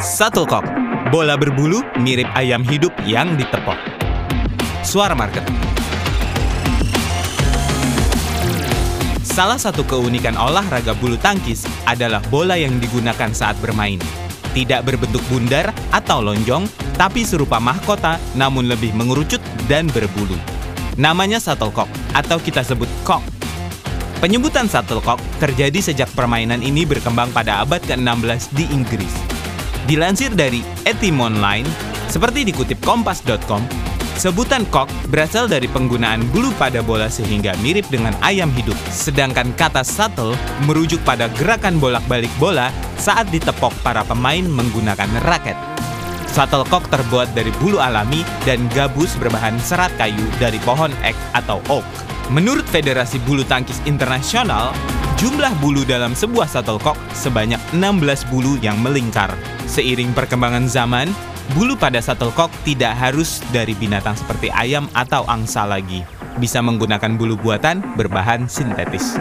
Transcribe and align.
Shuttlecock, 0.00 0.64
bola 1.12 1.36
berbulu 1.36 1.84
mirip 2.00 2.24
ayam 2.32 2.64
hidup 2.64 2.88
yang 3.04 3.36
ditepok. 3.36 3.76
Suara 4.80 5.12
market. 5.12 5.44
Salah 9.20 9.60
satu 9.60 9.84
keunikan 9.84 10.40
olahraga 10.40 10.96
bulu 10.96 11.20
tangkis 11.20 11.68
adalah 11.84 12.24
bola 12.32 12.56
yang 12.56 12.80
digunakan 12.80 13.28
saat 13.36 13.60
bermain. 13.60 14.00
Tidak 14.56 14.80
berbentuk 14.88 15.20
bundar 15.28 15.68
atau 15.92 16.24
lonjong, 16.24 16.64
tapi 16.96 17.20
serupa 17.20 17.60
mahkota 17.60 18.16
namun 18.40 18.72
lebih 18.72 18.96
mengerucut 18.96 19.44
dan 19.68 19.84
berbulu. 19.92 20.40
Namanya 20.96 21.36
shuttlecock 21.36 21.92
atau 22.16 22.40
kita 22.40 22.64
sebut 22.64 22.88
cock. 23.04 23.20
Penyebutan 24.24 24.64
shuttlecock 24.64 25.20
terjadi 25.36 25.92
sejak 25.92 26.08
permainan 26.16 26.64
ini 26.64 26.88
berkembang 26.88 27.28
pada 27.36 27.60
abad 27.60 27.84
ke-16 27.84 28.48
di 28.56 28.64
Inggris. 28.72 29.29
Dilansir 29.88 30.32
dari 30.36 30.60
Etymonline, 30.84 31.68
seperti 32.10 32.44
dikutip 32.44 32.80
kompas.com, 32.84 33.64
sebutan 34.20 34.68
cock 34.68 34.90
berasal 35.08 35.48
dari 35.48 35.64
penggunaan 35.64 36.26
bulu 36.28 36.52
pada 36.60 36.84
bola 36.84 37.08
sehingga 37.08 37.56
mirip 37.64 37.88
dengan 37.88 38.12
ayam 38.20 38.52
hidup. 38.52 38.76
Sedangkan 38.92 39.56
kata 39.56 39.80
shuttle 39.80 40.36
merujuk 40.68 41.00
pada 41.08 41.32
gerakan 41.40 41.80
bolak-balik 41.80 42.30
bola 42.36 42.68
saat 43.00 43.32
ditepok 43.32 43.72
para 43.80 44.04
pemain 44.04 44.44
menggunakan 44.44 45.08
raket. 45.24 45.56
Shuttlecock 46.30 46.86
terbuat 46.94 47.34
dari 47.34 47.50
bulu 47.58 47.82
alami 47.82 48.22
dan 48.46 48.62
gabus 48.70 49.18
berbahan 49.18 49.58
serat 49.58 49.90
kayu 49.98 50.22
dari 50.38 50.62
pohon 50.62 50.94
ek 51.02 51.18
atau 51.34 51.58
oak. 51.66 51.82
Menurut 52.30 52.62
Federasi 52.70 53.18
Bulu 53.26 53.42
Tangkis 53.42 53.82
Internasional, 53.90 54.70
jumlah 55.20 55.52
bulu 55.60 55.84
dalam 55.84 56.16
sebuah 56.16 56.48
shuttlecock 56.48 56.96
sebanyak 57.12 57.60
16 57.76 58.32
bulu 58.32 58.56
yang 58.64 58.80
melingkar. 58.80 59.28
Seiring 59.68 60.16
perkembangan 60.16 60.64
zaman, 60.64 61.12
bulu 61.52 61.76
pada 61.76 62.00
shuttlecock 62.00 62.48
tidak 62.64 62.96
harus 62.96 63.44
dari 63.52 63.76
binatang 63.76 64.16
seperti 64.16 64.48
ayam 64.48 64.88
atau 64.96 65.28
angsa 65.28 65.68
lagi. 65.68 66.08
Bisa 66.40 66.64
menggunakan 66.64 67.20
bulu 67.20 67.36
buatan 67.36 67.84
berbahan 68.00 68.48
sintetis. 68.48 69.20